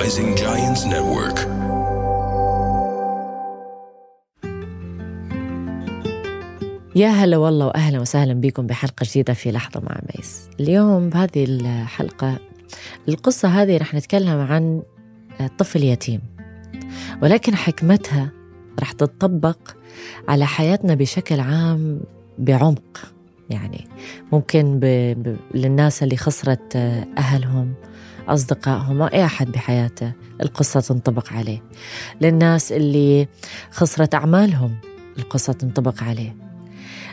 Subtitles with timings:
[0.00, 1.38] Rising Giants Network.
[6.96, 10.48] يا هلا والله وأهلا وسهلا بكم بحلقة جديدة في لحظة مع ميس.
[10.60, 12.38] اليوم بهذه الحلقة
[13.08, 14.82] القصة هذه رح نتكلم عن
[15.58, 16.20] طفل يتيم.
[17.22, 18.30] ولكن حكمتها
[18.80, 19.58] رح تتطبق
[20.28, 22.00] على حياتنا بشكل عام
[22.38, 23.12] بعمق
[23.50, 23.88] يعني
[24.32, 24.84] ممكن ب...
[25.22, 25.36] ب...
[25.54, 26.76] للناس اللي خسرت
[27.18, 27.74] أهلهم
[28.34, 30.12] أصدقائهم أي أحد بحياته
[30.42, 31.62] القصة تنطبق عليه.
[32.20, 33.28] للناس اللي
[33.70, 34.76] خسرت أعمالهم
[35.18, 36.36] القصة تنطبق عليه.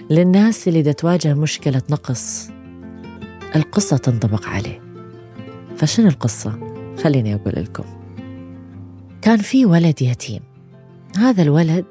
[0.10, 2.50] للناس اللي تواجه مشكلة نقص
[3.56, 4.82] القصة تنطبق عليه.
[5.78, 6.60] فشنو القصة؟
[7.04, 7.84] خليني أقول لكم.
[9.22, 10.42] كان في ولد يتيم.
[11.18, 11.86] هذا الولد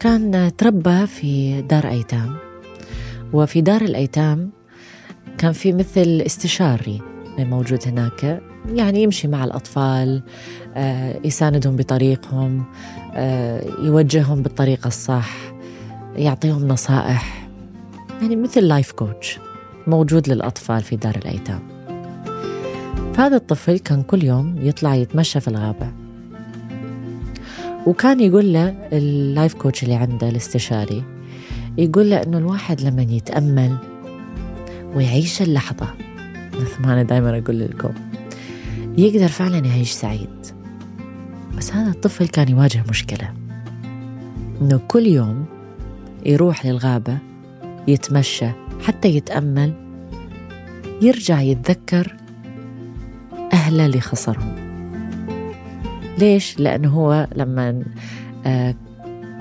[0.00, 2.36] كان تربى في دار أيتام.
[3.32, 4.50] وفي دار الأيتام
[5.38, 7.13] كان في مثل استشاري.
[7.38, 8.42] موجود هناك.
[8.74, 10.22] يعني يمشي مع الأطفال
[10.74, 12.64] آه، يساندهم بطريقهم
[13.14, 15.36] آه، يوجههم بالطريقة الصح
[16.16, 17.48] يعطيهم نصائح.
[18.22, 19.38] يعني مثل life coach
[19.86, 21.60] موجود للأطفال في دار الأيتام.
[23.14, 25.92] فهذا الطفل كان كل يوم يطلع يتمشى في الغابة.
[27.86, 31.02] وكان يقول له ال life coach اللي عنده الاستشاري
[31.78, 33.76] يقول له إنه الواحد لما يتأمل
[34.94, 35.88] ويعيش اللحظة
[36.60, 37.92] مثل ما أنا دائما أقول لكم
[38.98, 40.46] يقدر فعلا يعيش سعيد
[41.56, 43.32] بس هذا الطفل كان يواجه مشكلة
[44.60, 45.44] إنه كل يوم
[46.26, 47.18] يروح للغابة
[47.88, 48.48] يتمشى
[48.82, 49.72] حتى يتأمل
[51.02, 52.16] يرجع يتذكر
[53.52, 54.54] أهله اللي خسرهم
[56.18, 57.82] ليش؟ لأنه هو لما
[58.46, 58.74] آه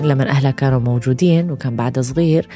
[0.02, 2.48] لما أهله كانوا موجودين وكان بعده صغير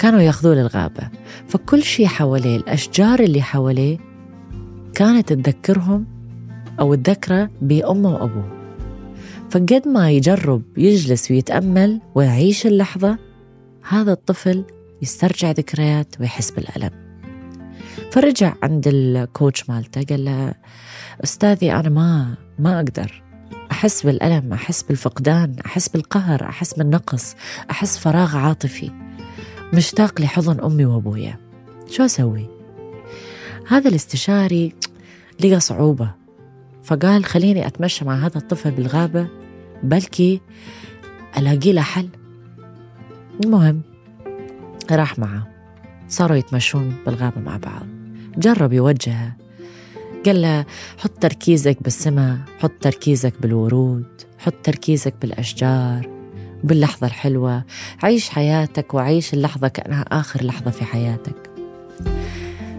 [0.00, 1.08] كانوا ياخذوه للغابة.
[1.48, 3.98] فكل شيء حواليه الأشجار اللي حواليه
[4.94, 6.06] كانت تذكرهم
[6.80, 8.60] أو تذكره بأمه وأبوه.
[9.50, 13.18] فقد ما يجرب يجلس ويتأمل ويعيش اللحظة
[13.88, 14.64] هذا الطفل
[15.02, 16.90] يسترجع ذكريات ويحس بالألم.
[18.12, 20.54] فرجع عند الكوتش مالته قال له
[21.24, 23.22] أستاذي أنا ما ما أقدر.
[23.70, 27.34] أحس بالألم أحس بالفقدان أحس بالقهر أحس بالنقص
[27.70, 29.09] أحس فراغ عاطفي.
[29.72, 31.38] مشتاق لحضن أمي وأبويا.
[31.90, 32.46] شو أسوي؟
[33.68, 34.72] هذا الاستشاري
[35.40, 36.10] لقى صعوبة.
[36.82, 39.28] فقال خليني أتمشى مع هذا الطفل بالغابة
[39.82, 40.40] بلكي
[41.38, 42.08] ألاقي له حل.
[43.44, 43.82] المهم
[44.90, 45.48] راح معه.
[46.08, 47.86] صاروا يتمشون بالغابة مع بعض.
[48.36, 49.36] جرب يوجهه.
[50.26, 50.64] قال له
[50.98, 54.06] حط تركيزك بالسماء حط تركيزك بالورود
[54.38, 56.19] حط تركيزك بالأشجار.
[56.64, 57.64] باللحظة الحلوة.
[58.02, 61.50] عيش حياتك وعيش اللحظة كأنها آخر لحظة في حياتك.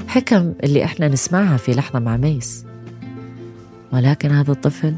[0.07, 2.65] حكم اللي إحنا نسمعها في لحظة مع ميس.
[3.93, 4.95] ولكن هذا الطفل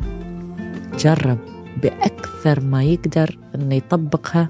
[1.00, 1.38] جرب
[1.84, 4.48] بأكثر ما يقدر أنه يطبقها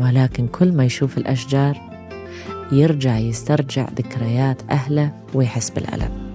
[0.00, 1.90] ولكن كل ما يشوف الأشجار
[2.72, 6.30] يرجع يسترجع ذكريات أهله ويحس بالألم.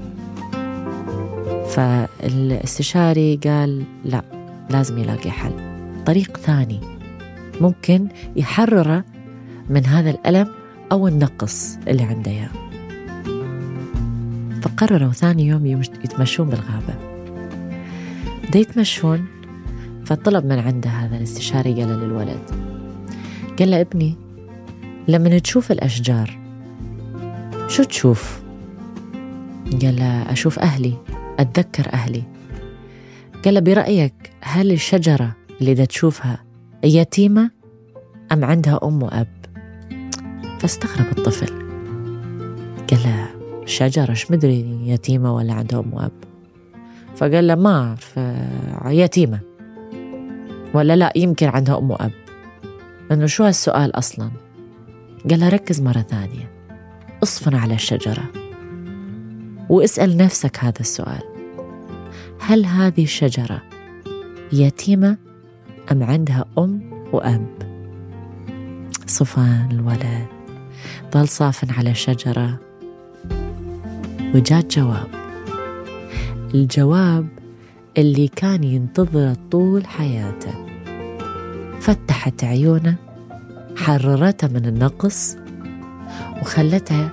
[1.69, 4.21] فالاستشاري قال لا
[4.69, 5.53] لازم يلاقي حل.
[6.05, 6.94] طريق ثاني.
[7.61, 9.03] ممكن يحرره
[9.69, 10.47] من هذا الألم
[10.91, 12.49] أو النقص اللي عنده إياه.
[14.61, 16.93] فقرروا ثاني يوم يتمشون بالغابة.
[18.53, 19.25] دا يتمشون
[20.05, 22.51] فطلب من عنده هذا الاستشاري قال للولد
[23.59, 24.15] قال له ابني
[25.07, 26.39] لما تشوف الأشجار
[27.67, 28.41] شو تشوف؟
[29.81, 30.93] قال له أشوف أهلي
[31.39, 32.23] أتذكر أهلي.
[33.45, 36.43] قال برأيك هل الشجرة اللي دا تشوفها
[36.83, 37.51] يتيمة
[38.31, 39.27] أم عندها أم وأب؟
[40.59, 41.65] فاستغرب الطفل.
[42.89, 43.27] قال له
[43.65, 46.11] شجرة إيش مدري يتيمة ولا عندها أم وأب؟
[47.15, 48.19] فقال له ما أعرف
[48.85, 49.39] يتيمة.
[50.73, 52.11] ولا لا يمكن عندها أم وأب.
[53.11, 54.31] إنه شو هالسؤال أصلا؟
[55.29, 56.51] قال له ركز مرة ثانية.
[57.23, 58.23] اصفن على الشجرة.
[59.69, 61.21] واسأل نفسك هذا السؤال.
[62.39, 63.61] هل هذه الشجرة
[64.53, 65.17] يتيمة
[65.91, 66.81] أم عندها أم
[67.13, 67.47] وأب؟
[69.07, 70.25] صفان الولد.
[71.13, 72.59] ظل صافن على الشجرة
[74.35, 75.07] وجاء جواب.
[76.53, 77.27] الجواب
[77.97, 80.53] اللي كان ينتظره طول حياته.
[81.79, 82.95] فتحت عيونه
[83.77, 85.37] حررته من النقص
[86.41, 87.09] وخلته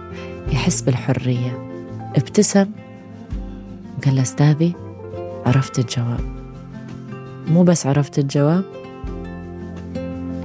[0.52, 1.70] يحس بالحرية.
[2.16, 2.66] ابتسم
[4.04, 4.74] قال له أستاذي
[5.46, 6.42] عرفت الجواب.
[7.49, 8.65] مو بس عرفت الجواب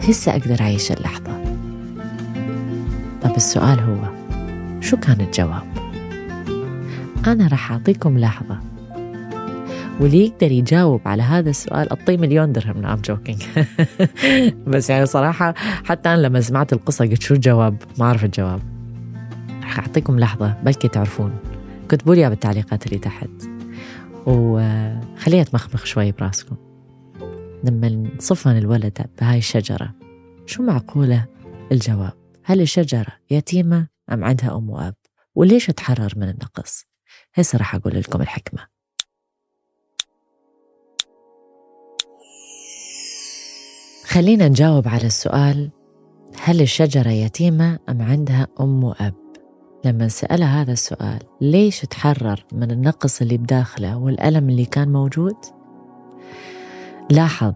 [0.10, 1.44] هسه أقدر أعيش اللحظة.
[3.22, 3.98] طب السؤال هو
[4.82, 5.64] شو كان الجواب؟
[7.28, 8.60] أنا راح أعطيكم لحظة.
[10.00, 12.82] واللي يقدر يجاوب على هذا السؤال أعطيه مليون درهم.
[12.82, 13.44] I'm joking
[14.68, 15.54] بس يعني صراحة
[15.86, 18.60] حتى أنا لما سمعت القصة قلت شو الجواب؟ ما أعرف الجواب.
[19.64, 21.32] رح أعطيكم لحظة بلكي تعرفون.
[21.90, 23.30] كتبوا لي بالتعليقات اللي تحت.
[24.26, 26.56] وخليها تمخمخ شوي براسكم.
[27.64, 29.96] لما صفن الولد بهاي الشجرة
[30.46, 31.26] شو معقولة
[31.72, 32.14] الجواب
[32.44, 34.96] هل الشجرة يتيمة أم عندها أم وأب
[35.36, 36.86] وليش تحرر من النقص
[37.34, 38.68] هسه رح أقول لكم الحكمة
[44.06, 45.70] خلينا نجاوب على السؤال
[46.40, 49.14] هل الشجرة يتيمة أم عندها أم وأب؟
[49.86, 55.36] لما سألها هذا السؤال ليش تحرر من النقص اللي بداخله والألم اللي كان موجود؟
[57.12, 57.54] لاحظ.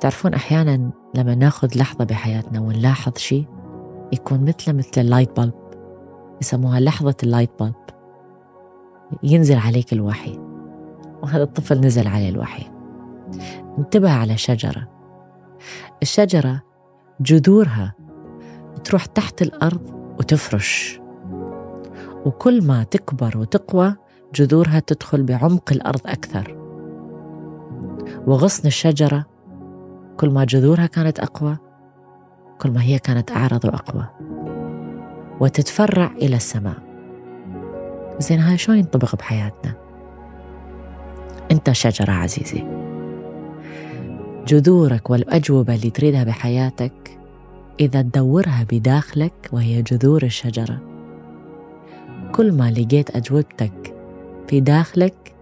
[0.00, 3.46] تعرفون أحيانا لما ناخذ لحظة بحياتنا ونلاحظ شيء
[4.12, 5.54] يكون مثله مثل ال light bulb
[6.42, 7.74] يسموها لحظة ال light bulb
[9.22, 10.38] ينزل عليك الوحي
[11.22, 12.70] وهذا الطفل نزل عليه الوحي.
[13.78, 14.88] انتبه على شجرة.
[16.02, 16.62] الشجرة
[17.20, 17.94] جذورها
[18.84, 21.00] تروح تحت الأرض وتفرش.
[22.26, 23.94] وكل ما تكبر وتقوى
[24.34, 26.59] جذورها تدخل بعمق الأرض أكثر.
[28.30, 29.26] وغصن الشجرة
[30.16, 31.56] كل ما جذورها كانت أقوى
[32.60, 34.06] كل ما هي كانت أعرض وأقوى.
[35.40, 36.76] وتتفرع إلى السماء.
[38.18, 39.74] زين هاي شو ينطبق بحياتنا؟
[41.50, 42.64] أنت شجرة عزيزي.
[44.46, 47.18] جذورك والأجوبة اللي تريدها بحياتك
[47.80, 50.80] إذا تدورها بداخلك وهي جذور الشجرة.
[52.32, 53.94] كل ما لقيت أجوبتك
[54.48, 55.34] في داخلك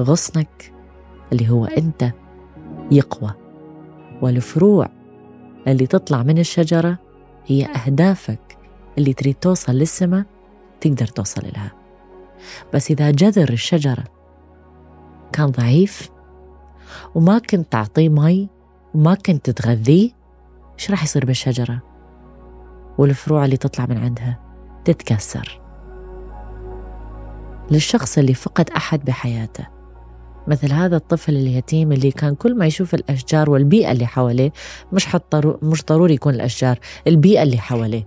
[0.00, 0.77] غصنك
[1.32, 2.12] اللي هو أنت
[2.90, 3.34] يقوى.
[4.22, 4.88] والفروع
[5.66, 6.98] اللي تطلع من الشجرة
[7.46, 8.58] هي أهدافك
[8.98, 10.24] اللي تريد توصل للسماء
[10.80, 11.72] تقدر توصل لها
[12.74, 14.04] بس إذا جذر الشجرة
[15.32, 16.10] كان ضعيف
[17.14, 18.48] وما كنت تعطيه مي
[18.94, 20.10] وما كنت تغذيه
[20.78, 21.82] إيش راح يصير بالشجرة؟
[22.98, 24.38] والفروع اللي تطلع من عندها
[24.84, 25.60] تتكسر.
[27.70, 29.66] للشخص اللي فقد أحد بحياته.
[30.48, 34.52] مثل هذا الطفل اليتيم اللي كان كل ما يشوف الأشجار والبيئة اللي حواليه
[34.92, 35.16] مش
[35.62, 38.06] مش ضروري يكون الأشجار البيئة اللي حواليه.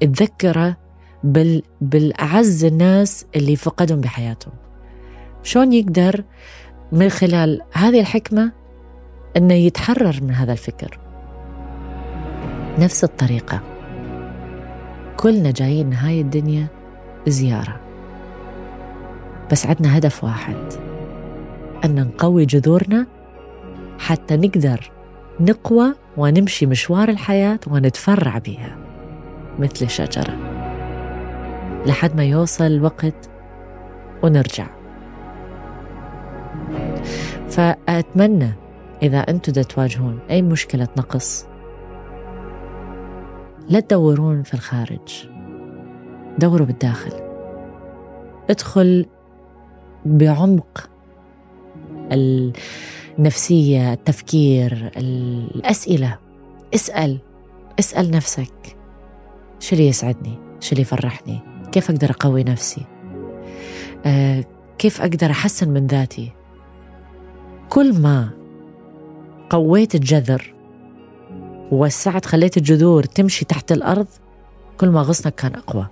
[0.00, 0.76] تذكره
[1.24, 1.62] بال...
[1.80, 4.52] بالأعز الناس اللي فقدهم بحياتهم.
[5.42, 6.24] شلون يقدر
[6.92, 8.52] من خلال هذه الحكمة
[9.36, 10.98] أنه يتحرر من هذا الفكر؟
[12.78, 13.60] نفس الطريقة.
[15.16, 16.66] كلنا جايين هاي الدنيا
[17.26, 17.80] زيارة.
[19.52, 20.88] بس عندنا هدف واحد.
[21.84, 23.06] أن نقوي جذورنا
[23.98, 24.90] حتى نقدر
[25.40, 28.76] نقوى ونمشي مشوار الحياة ونتفرع بها
[29.58, 30.36] مثل الشجرة
[31.86, 33.30] لحد ما يوصل الوقت
[34.22, 34.66] ونرجع.
[37.48, 38.52] فأتمنى
[39.02, 41.46] إذا أنتم تواجهون أي مشكلة نقص
[43.68, 45.28] لا تدورون في الخارج.
[46.38, 47.12] دوروا بالداخل.
[48.50, 49.06] ادخل
[50.06, 50.90] بعمق
[52.12, 56.18] النفسية التفكير الأسئلة.
[56.74, 57.18] اسأل
[57.78, 58.76] اسأل نفسك.
[59.60, 61.38] شو اللي يسعدني؟ شو اللي يفرحني؟
[61.72, 62.84] كيف أقدر أقوي نفسي؟
[64.06, 64.44] آه
[64.78, 66.32] كيف أقدر أحسن من ذاتي؟
[67.68, 68.30] كل ما
[69.50, 70.54] قويت الجذر
[71.72, 74.06] ووسعت خليت الجذور تمشي تحت الأرض
[74.80, 75.86] كل ما غصنك كان أقوى.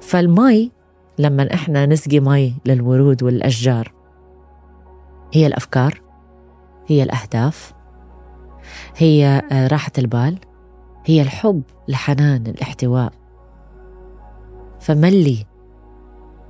[0.00, 0.70] فالمي
[1.18, 3.92] لما إحنا نسقي مي للورود والأشجار
[5.36, 6.00] هي الأفكار
[6.86, 7.74] هي الأهداف
[8.96, 10.38] هي آه، راحة البال
[11.04, 13.12] هي الحب الحنان الاحتواء.
[14.80, 15.46] فملي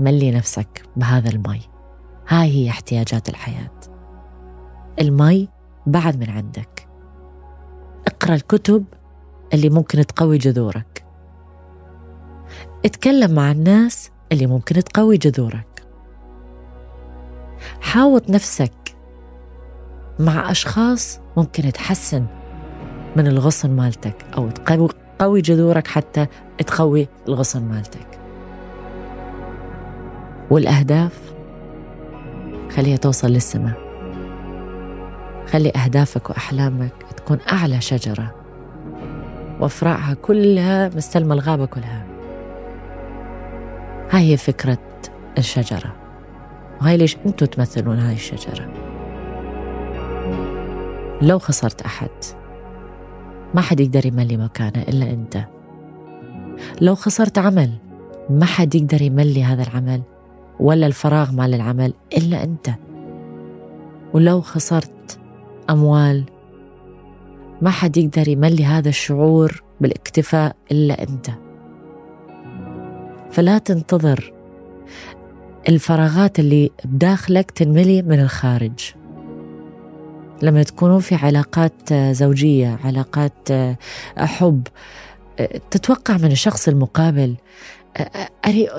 [0.00, 1.61] ملي نفسك بهذا المي.
[2.28, 3.81] هاي هي احتياجات الحياة.
[5.00, 5.49] المي
[5.87, 6.88] بعد من عندك.
[8.07, 8.85] اقرأ الكتب
[9.55, 11.05] اللي ممكن تقوي جذورك.
[12.85, 15.75] اتكلم مع الناس اللي ممكن تقوي جذورك.
[17.81, 18.73] حاوط نفسك
[20.19, 22.27] مع أشخاص ممكن تحسن
[23.17, 26.27] من الغصن مالتك أو تقوي جذورك حتى
[26.67, 28.07] تقوي الغصن مالتك.
[30.51, 31.35] والأهداف
[32.77, 33.87] خليها توصل للسماء.
[35.47, 38.35] خلي أهدافك وأحلامك تكون أعلى شجرة.
[39.61, 42.07] وأفرعها كلها مستلمة الغابة كلها.
[44.11, 44.79] هاي هي فكرة
[45.39, 46.06] الشجرة.
[46.80, 48.68] وهاي ليش أنتوا تمثلون هاي الشجرة؟
[51.23, 52.11] لو خسرت أحد
[53.54, 55.45] ما حد يقدر يملي مكانه إلا أنت.
[56.80, 57.71] لو خسرت عمل
[58.30, 60.02] ما حد يقدر يملي هذا العمل
[60.61, 62.71] ولا الفراغ مال العمل إلا أنت.
[64.14, 65.18] ولو خسرت
[65.71, 66.25] أموال
[67.62, 71.30] ما حد يقدر يملي هذا الشعور بالاكتفاء إلا أنت.
[73.30, 74.33] فلا تنتظر
[75.68, 78.92] الفراغات اللي بداخلك تنملي من الخارج.
[80.42, 83.49] لما تكونون في علاقات زوجية علاقات
[84.18, 84.66] حب
[85.70, 87.35] تتوقع من الشخص المقابل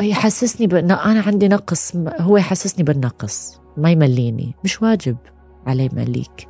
[0.01, 4.56] يحسسني بأن أنا عندي نقص هو يحسسني بالنقص ما يمليني.
[4.63, 5.17] مش واجب
[5.67, 6.48] عليه يمليك.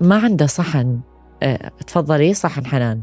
[0.00, 1.00] ما عنده صحن
[1.86, 3.02] تفضلي صحن حنان.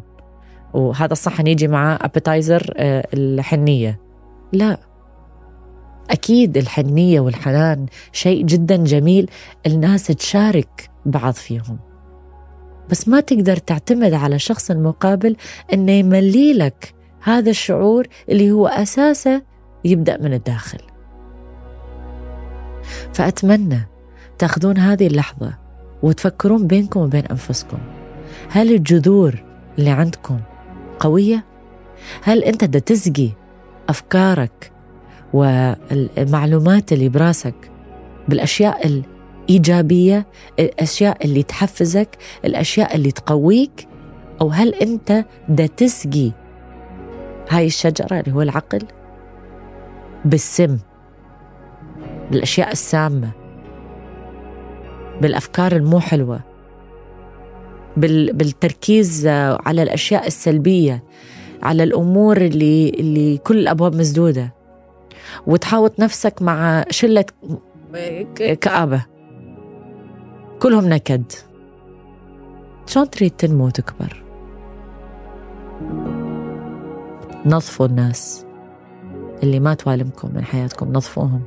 [0.73, 2.73] وهذا الصحن يجي معاه ابيتايزر
[3.13, 3.99] الحنية.
[4.53, 4.77] لا.
[6.11, 9.29] أكيد الحنية والحنان شيء جدا جميل
[9.65, 11.79] الناس تشارك بعض فيهم.
[12.89, 15.35] بس ما تقدر تعتمد على الشخص المقابل
[15.73, 16.93] إنه يملي لك
[17.23, 19.41] هذا الشعور اللي هو أساسه
[19.85, 20.79] يبدأ من الداخل.
[23.13, 23.87] فأتمنى
[24.37, 25.57] تاخذون هذه اللحظة
[26.03, 27.77] وتفكرون بينكم وبين أنفسكم.
[28.49, 29.43] هل الجذور
[29.79, 30.39] اللي عندكم
[30.99, 31.45] قوية؟
[32.23, 33.29] هل أنت دا تسقي
[33.89, 34.71] أفكارك
[35.33, 37.71] والمعلومات اللي براسك
[38.27, 39.01] بالأشياء
[39.49, 40.25] ايجابيه
[40.59, 43.87] الأشياء اللي تحفزك الأشياء اللي تقويك
[44.41, 46.31] أو هل أنت دا تسقي
[47.49, 48.81] هاي الشجرة اللي هو العقل؟
[50.25, 50.77] بالسم
[52.31, 53.29] بالأشياء السامة
[55.21, 56.39] بالأفكار المو حلوة
[57.97, 61.03] بالتركيز على الأشياء السلبية
[61.63, 64.53] على الأمور اللي اللي كل الأبواب مسدودة.
[65.47, 67.25] وتحاوط نفسك مع شلة
[68.35, 69.05] كآبة.
[70.61, 71.31] كلهم نكد.
[72.87, 74.23] شلون تريد تنمو وتكبر؟
[77.45, 78.45] نظفوا الناس
[79.43, 81.41] اللي ما توالمكم من حياتكم نظفوهم.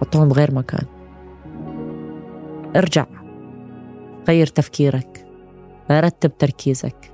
[0.00, 0.86] حطوهم بغير مكان.
[2.76, 3.06] ارجع.
[4.28, 5.26] غير تفكيرك.
[5.90, 7.12] رتب تركيزك.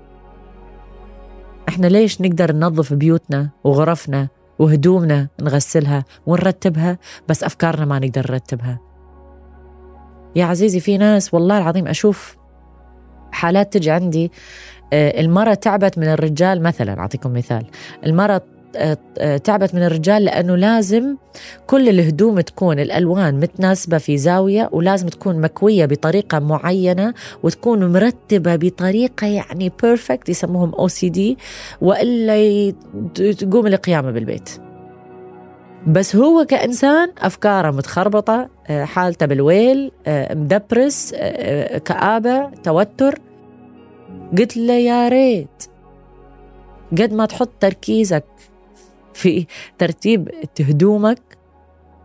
[1.69, 4.29] إحنا ليش نقدر ننظف بيوتنا وغرفنا
[4.61, 6.99] وهدومنا نغسلها ونرتبها
[7.29, 8.81] بس أفكارنا ما نقدر نرتبها.
[10.37, 12.37] يا عزيزي في ناس والله العظيم أشوف
[13.33, 14.33] حالات تجي عندي
[14.93, 17.67] آه، المرأة تعبت من الرجال مثلا أعطيكم مثال.
[18.07, 18.43] المرأة آه،
[19.45, 21.17] تعبت من الرجال لأنه لازم
[21.67, 29.27] كل الهدوم تكون الألوان متناسبة في زاوية ولازم تكون مكوية بطريقة معينة وتكون مرتبة بطريقة
[29.27, 31.39] يعني perfect يسموهم OCD
[31.81, 32.73] وإلا
[33.39, 34.51] تقوم القيامة بالبيت.
[35.87, 43.19] بس هو كإنسان أفكاره متخربطة آه، حالته بالويل آه، مدبرس آه، كآبة توتر.
[44.39, 45.65] قلت له يا ريت
[46.93, 48.25] قد ما تحط تركيزك
[49.15, 49.47] في
[49.79, 51.39] ترتيب هدومك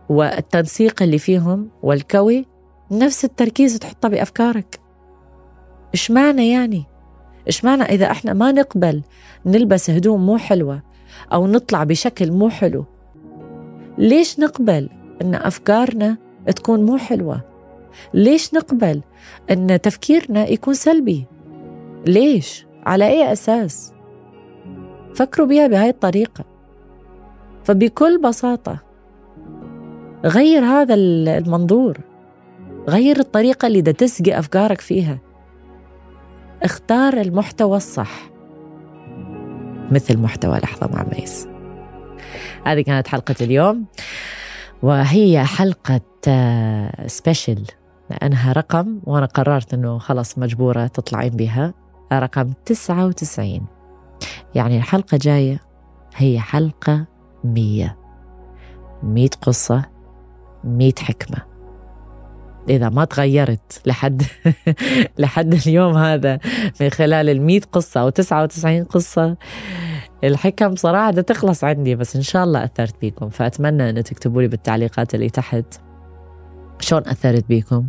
[0.08, 2.46] والتنسيق اللي فيهم والكوي
[2.90, 4.80] نفس التركيز تحطه بأفكارك.
[5.94, 6.84] إيش معنى يعني؟
[7.46, 9.02] إيش معنى إذا إحنا ما نقبل
[9.46, 10.82] نلبس هدوم مو حلوة
[11.32, 12.84] أو نطلع بشكل مو حلو؟
[13.98, 14.88] ليش نقبل
[15.22, 16.16] إن أفكارنا
[16.56, 17.40] تكون مو حلوة؟
[18.14, 19.02] ليش نقبل
[19.50, 21.24] إن تفكيرنا يكون سلبي؟
[22.06, 23.92] ليش؟ على أي أساس؟
[25.14, 26.55] فكروا بها بهاي الطريقة.
[27.66, 28.78] فبكل بساطة
[30.24, 31.98] غير هذا المنظور
[32.88, 35.18] غير الطريقة اللي تسقي أفكارك فيها.
[36.62, 38.30] اختار المحتوى الصح
[39.90, 41.48] مثل محتوى لحظة مع ميس.
[42.66, 43.84] هذه كانت حلقة اليوم
[44.82, 46.00] وهي حلقة
[47.06, 51.74] سبيشل آه، لأنها رقم وأنا قررت أنه خلاص مجبورة تطلعين بها.
[52.12, 53.66] رقم 99
[54.54, 55.60] يعني الحلقة جاية
[56.16, 57.15] هي حلقة
[57.54, 57.96] 100
[59.02, 59.84] 100 قصة
[60.64, 61.56] 100 حكمة.
[62.68, 64.22] إذا ما تغيرت لحد
[65.18, 66.38] لحد اليوم هذا
[66.80, 69.36] من خلال ال قصة أو 99 قصة
[70.24, 73.28] الحكم صراحة تخلص عندي بس إن شاء الله أثرت بيكم.
[73.28, 75.64] فأتمنى أن تكتبوا لي بالتعليقات اللي تحت
[76.80, 77.86] شلون أثرت بيكم.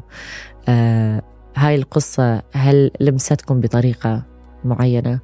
[0.69, 1.21] آه
[1.55, 4.23] هاي القصة هل لمستكم بطريقة
[4.65, 5.19] معينة؟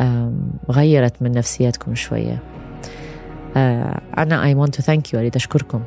[0.00, 0.32] آه
[0.70, 2.42] غيرت من نفسيتكم شوية.
[3.56, 5.82] أنا I want to thank you أريد أشكركم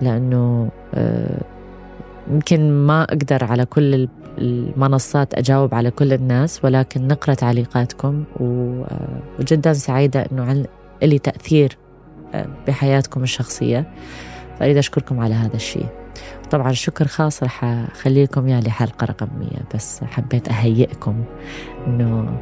[0.00, 1.42] لأنه آه
[2.30, 8.24] يمكن ما أقدر على كل المنصات أجاوب على كل الناس ولكن نقرأ تعليقاتكم
[9.38, 10.64] وجدا سعيدة أنه
[11.02, 11.76] لي تأثير
[12.34, 13.90] آه، بحياتكم الشخصية.
[14.58, 15.86] فأريد أشكركم على هذا الشيء.
[16.50, 21.24] طبعا شكر خاص رح أخلي لكم إياه لحلقة رقم 100 بس حبيت أهيئكم
[21.86, 22.38] إنه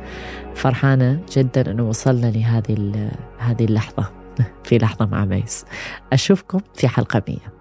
[0.55, 4.18] فرحانة جدا إنه وصلنا لهذه هذه اللحظة.
[4.65, 5.65] في لحظة مع ميس.
[6.13, 7.58] أشوفكم في حلقة مية.